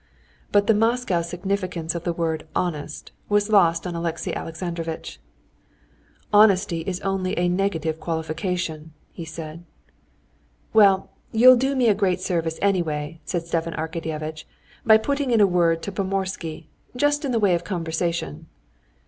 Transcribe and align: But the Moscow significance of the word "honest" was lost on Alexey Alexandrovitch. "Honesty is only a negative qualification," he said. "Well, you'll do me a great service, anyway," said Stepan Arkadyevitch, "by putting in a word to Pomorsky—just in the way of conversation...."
But 0.51 0.65
the 0.65 0.73
Moscow 0.73 1.21
significance 1.21 1.93
of 1.93 2.05
the 2.05 2.11
word 2.11 2.47
"honest" 2.55 3.11
was 3.29 3.51
lost 3.51 3.85
on 3.85 3.93
Alexey 3.93 4.33
Alexandrovitch. 4.33 5.19
"Honesty 6.33 6.79
is 6.87 6.99
only 7.01 7.37
a 7.37 7.47
negative 7.47 7.99
qualification," 7.99 8.93
he 9.11 9.25
said. 9.25 9.63
"Well, 10.73 11.11
you'll 11.31 11.55
do 11.55 11.75
me 11.75 11.87
a 11.87 11.93
great 11.93 12.19
service, 12.19 12.57
anyway," 12.63 13.21
said 13.25 13.45
Stepan 13.45 13.75
Arkadyevitch, 13.75 14.45
"by 14.83 14.97
putting 14.97 15.29
in 15.29 15.39
a 15.39 15.45
word 15.45 15.83
to 15.83 15.91
Pomorsky—just 15.91 17.23
in 17.23 17.31
the 17.31 17.39
way 17.39 17.53
of 17.53 17.63
conversation...." 17.63 18.47